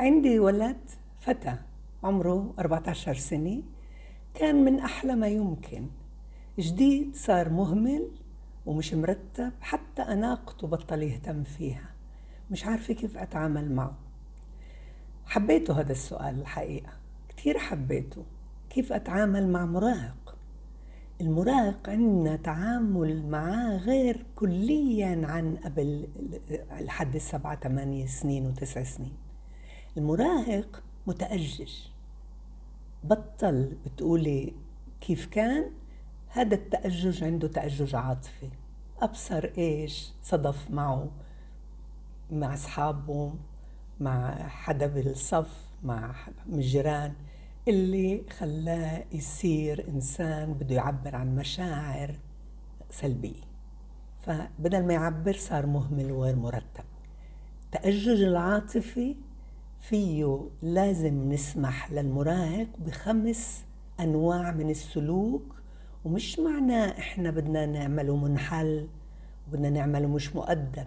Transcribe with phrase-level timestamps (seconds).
[0.00, 1.56] عندي ولد فتى
[2.02, 3.62] عمره 14 سنة
[4.34, 5.86] كان من أحلى ما يمكن.
[6.58, 8.10] جديد صار مهمل
[8.66, 11.90] ومش مرتب حتى أناقته بطل يهتم فيها.
[12.50, 13.98] مش عارفة كيف أتعامل معه.
[15.26, 16.92] حبيته هذا السؤال الحقيقة.
[17.28, 18.24] كثير حبيته.
[18.70, 20.36] كيف أتعامل مع مراهق؟
[21.20, 26.08] المراهق عندنا تعامل معاه غير كليا عن قبل
[26.80, 29.29] لحد السبعة ثمانية سنين وتسع سنين.
[29.96, 31.72] المراهق متأجج
[33.04, 34.52] بطل بتقولي
[35.00, 35.70] كيف كان
[36.28, 38.50] هذا التأجج عنده تأجج عاطفي.
[39.00, 41.10] أبصر إيش صدف معه
[42.30, 43.34] مع أصحابه
[44.00, 46.14] مع حدا بالصف مع
[46.48, 47.12] الجيران.
[47.68, 52.18] اللي خلاه يصير إنسان بده يعبر عن مشاعر
[52.90, 53.42] سلبية.
[54.20, 56.84] فبدل ما يعبر صار مهمل وغير مرتب.
[57.64, 59.16] التأجج العاطفي
[59.80, 63.64] فيه لازم نسمح للمراهق بخمس
[64.00, 65.54] أنواع من السلوك
[66.04, 68.88] ومش معناه إحنا بدنا نعمله منحل
[69.48, 70.86] وبدنا نعمله مش مؤدب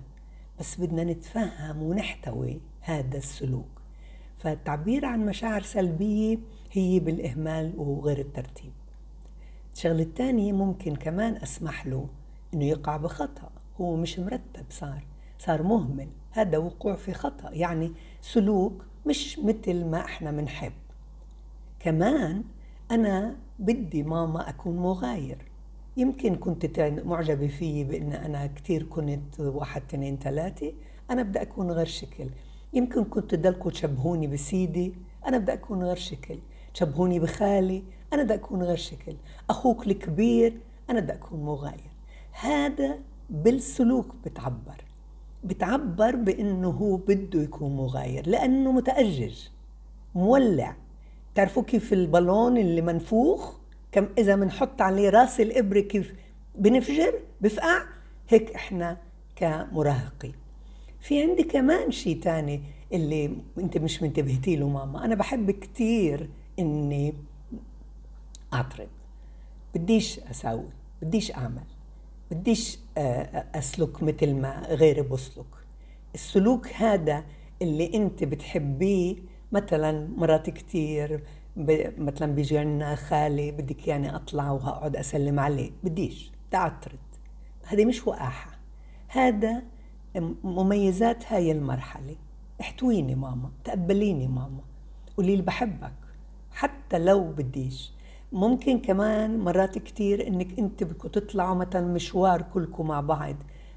[0.59, 3.81] بس بدنا نتفهم ونحتوي هذا السلوك.
[4.38, 6.38] فالتعبير عن مشاعر سلبية
[6.72, 8.72] هي بالإهمال وغير الترتيب.
[9.73, 12.07] الشغلة الثانية ممكن كمان أسمح له
[12.53, 13.50] إنه يقع بخطأ
[13.81, 15.03] هو مش مرتب صار.
[15.45, 16.08] صار مهمل.
[16.31, 17.49] هذا وقوع في خطأ.
[17.52, 17.91] يعني
[18.22, 20.73] سلوك مش مثل ما إحنا بنحب
[21.80, 22.44] كمان
[22.91, 25.38] أنا بدي ماما أكون مغاير.
[25.97, 30.73] يمكن كنت معجبة فيي بأن أنا كتير كنت واحد اثنين ثلاثة.
[31.09, 32.30] أنا بدي أكون غير شكل.
[32.73, 34.94] يمكن كنت تضلكوا تشبهوني بسيدي.
[35.28, 36.39] أنا بدي أكون غير شكل.
[36.73, 37.83] تشبهوني بخالي.
[38.13, 39.16] أنا بدي أكون غير شكل.
[39.50, 40.57] أخوك الكبير.
[40.89, 41.91] أنا بدي أكون مغاير.
[42.31, 44.92] هذا بالسلوك بتعبر.
[45.44, 49.36] بتعبر بأنه هو بده يكون مغاير لأنه متأجج
[50.16, 50.75] مولع.
[51.35, 53.53] تعرفوا كيف البالون اللي منفوخ؟
[53.91, 56.13] كم إذا بنحط عليه رأس الإبرة كيف
[56.55, 57.84] بنفجر؟ بفقع؟
[58.29, 58.97] هيك إحنا
[59.35, 60.34] كمراهقين.
[61.00, 62.62] في عندي كمان شيء تاني
[62.94, 65.06] اللي أنت مش منتبهتي له ماما.
[65.06, 66.29] أنا بحب كتير
[66.59, 67.13] إني
[68.53, 68.89] اعترض
[69.75, 70.69] بديش أساوي
[71.01, 71.63] بديش أعمل.
[72.33, 72.79] بديش
[73.55, 75.45] أسلك مثل ما غيري بسلك
[76.16, 77.23] السلوك هذا
[77.61, 79.16] اللي أنت بتحبيه
[79.51, 81.23] مثلا مرات كتير
[81.97, 85.71] مثلا بيجي عنا خالي بدك يعني أطلع وهقعد أسلم عليه.
[85.83, 86.99] بديش بدي اعترض
[87.63, 88.59] هذه مش وقاحة.
[89.07, 89.63] هذا
[90.44, 92.15] مميزات هاي المرحلة.
[92.61, 94.61] احتويني ماما تقبليني ماما.
[95.17, 95.94] قولي لي بحبك.
[96.51, 97.91] حتى لو بديش.
[98.33, 103.35] ممكن كمان مرات كتير إنك أنت بدكم تطلعوا مثلا مشوار كلكم مع بعض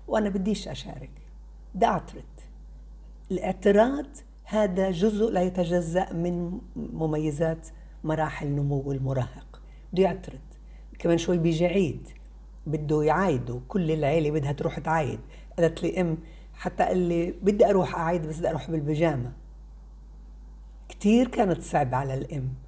[0.08, 1.10] وأنا بديش أشارك.
[1.74, 2.22] بدي اعترض
[3.30, 4.06] الاعتراض
[4.44, 7.68] هذا جزء لا يتجزأ من مميزات
[8.04, 9.62] مراحل نمو المراهق.
[9.92, 10.40] بده يعترض
[10.98, 12.08] كمان شوي بيجي عيد.
[12.66, 13.60] بده يعايدوا.
[13.68, 15.20] كل العيلة بدها تروح تعايد.
[15.58, 16.18] قالت لي أم
[16.54, 19.32] حتى قال لي بدي أروح اعيد بس بدي أروح بالبيجامة.
[20.88, 22.65] كثير كانت صعبة على الأم.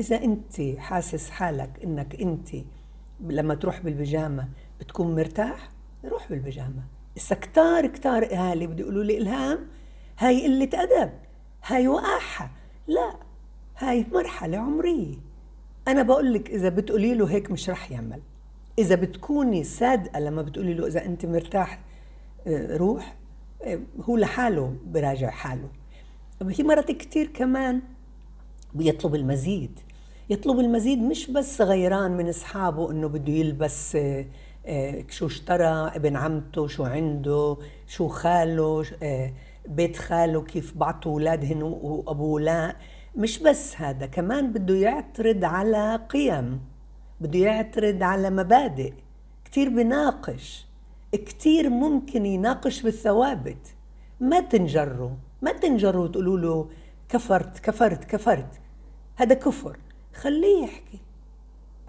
[0.00, 2.48] إذا أنت حاسس حالك إنك أنت
[3.20, 4.48] لما تروح بالبيجامة
[4.80, 5.68] بتكون مرتاح
[6.04, 6.82] روح بالبيجامة.
[7.16, 9.58] هسه كتار كتار أهالي بده يقولوا لي إلهام
[10.18, 11.12] هاي قلة أدب
[11.66, 12.50] هاي وقاحة.
[12.86, 13.16] لا
[13.78, 15.16] هاي مرحلة عمرية.
[15.88, 18.22] أنا بقول لك إذا بتقولي له هيك مش رح يعمل.
[18.78, 21.80] إذا بتكوني صادقة لما بتقولي له إذا أنت مرتاح
[22.48, 23.16] روح.
[24.00, 25.68] هو لحاله براجع حاله.
[26.48, 27.82] في مرات كتير كمان
[28.74, 29.80] بيطلب المزيد.
[30.30, 33.96] يطلب المزيد مش بس غيران من أصحابه إنه بده يلبس
[35.10, 37.56] شو اشترى ابن عمته شو عنده
[37.86, 38.84] شو خاله
[39.68, 42.76] بيت خاله كيف بعطوا اولادهن وأبوه لا.
[43.16, 46.60] مش بس هذا كمان بده يعترض على قيم
[47.20, 48.92] بده يعترض على مبادئ
[49.44, 50.66] كتير بناقش
[51.12, 53.74] كتير ممكن يناقش بالثوابت.
[54.20, 55.10] ما تنجروا
[55.42, 56.68] ما تنجروا وتقولوا له
[57.08, 58.60] كفرت كفرت كفرت.
[59.16, 59.78] هذا كفر.
[60.14, 60.98] خليه يحكي.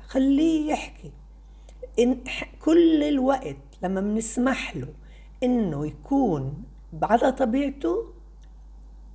[0.07, 1.11] خليه يحكي.
[1.99, 2.17] إن
[2.61, 4.87] كل الوقت لما بنسمح له
[5.43, 6.63] إنه يكون
[7.03, 8.05] على طبيعته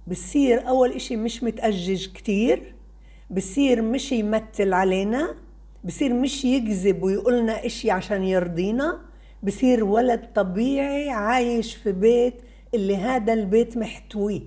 [0.06, 2.74] بصير أول إشي مش متأجج كتير
[3.30, 5.34] بصير مش يمثل علينا
[5.84, 9.00] بصير مش يكذب ويقولنا إشي عشان يرضينا
[9.42, 12.34] بصير ولد طبيعي عايش في بيت
[12.74, 14.40] اللي هذا البيت محتويه.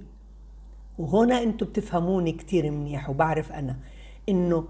[0.99, 3.75] وهنا أنتم بتفهموني كتير منيح وبعرف أنا
[4.29, 4.67] إنه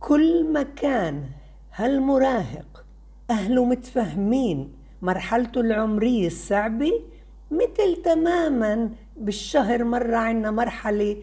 [0.00, 1.24] كل ما كان
[1.74, 2.84] هالمراهق
[3.30, 4.72] أهله متفهمين
[5.02, 6.92] مرحلته العمرية الصعبة
[7.50, 11.16] مثل تماما بالشهر مرة عنا مرحلة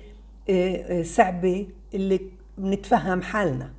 [0.50, 2.20] آه، آه، صعبة اللي
[2.58, 3.72] بنتفهم حالنا.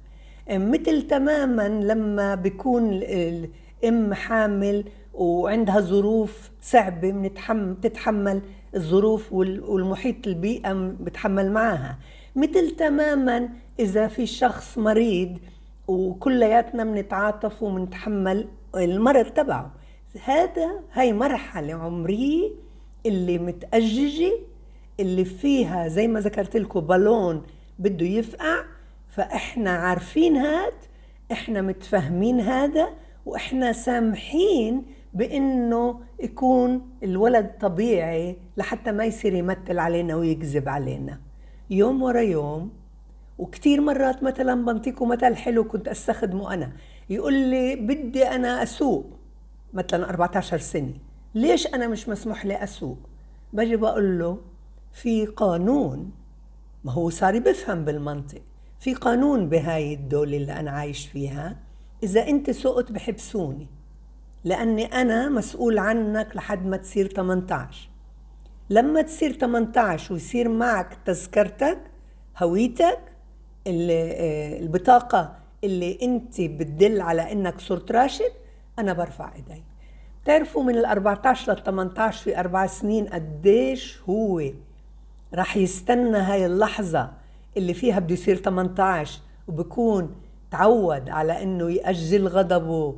[0.51, 8.43] مثل تماما لما بيكون الأم حامل وعندها ظروف صعبة بتتحمل
[8.75, 11.99] الظروف والمحيط البيئة بتحمل معها
[12.37, 15.39] مثل تماما إذا في شخص مريض
[15.89, 19.73] وكلياتنا بنتعاطف وبنتحمل المرض تبعه.
[20.25, 22.51] هذا هاي مرحلة عمرية
[23.07, 24.33] اللي متأججة
[25.01, 27.43] اللي فيها زي ما ذكرت لكم بالون
[27.79, 28.65] بده يفقع
[29.11, 30.73] فإحنا عارفين هاد
[31.33, 32.89] إحنا متفاهمين هذا
[33.27, 34.83] وإحنا سامحين
[35.15, 41.21] بإنه يكون الولد طبيعي لحتى ما يصير يمثل علينا ويكذب علينا.
[41.71, 42.71] يوم ورا يوم
[43.39, 46.73] وكثير مرات مثلا بنطيكم مثل حلو كنت أستخدمه أنا.
[47.11, 49.07] يقول لي بدي أنا أسوق
[49.73, 50.95] مثلا 14 سنة.
[51.35, 52.99] ليش أنا مش مسموح لي أسوق؟
[53.53, 54.39] بجي بقول له
[54.93, 56.11] في قانون.
[56.85, 58.43] ما هو صار بفهم بالمنطق.
[58.81, 61.57] في قانون بهاي الدولة اللي أنا عايش فيها.
[62.03, 63.67] إذا أنت سقط بحبسوني.
[64.45, 67.89] لأني أنا مسؤول عنك لحد ما تصير 18
[68.71, 71.79] لما تصير 18 ويصير معك تذكرتك
[72.39, 72.99] هويتك
[73.67, 78.33] اللي البطاقة اللي أنت بتدل على أنك صرت راشد
[78.79, 79.63] أنا برفع إيدي.
[80.23, 84.43] بتعرفوا من ال 14 لل 18 في أربع سنين قديش هو
[85.35, 87.11] راح يستنى هاي اللحظة
[87.57, 90.15] اللي فيها بده يصير 18 وبكون
[90.51, 92.95] تعود على إنه يأجل غضبه؟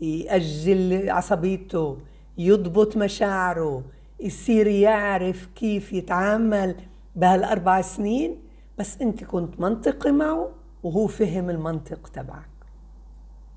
[0.00, 1.98] يأجل عصبيته
[2.38, 3.84] يضبط مشاعره
[4.20, 6.74] يصير يعرف كيف يتعامل
[7.16, 8.36] بهالأربع سنين.
[8.78, 10.50] بس أنت كنت منطقي معه
[10.82, 12.57] وهو فهم المنطق تبعك.